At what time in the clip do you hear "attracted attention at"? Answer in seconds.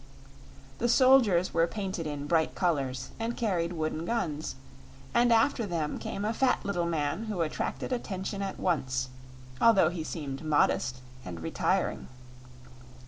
7.41-8.59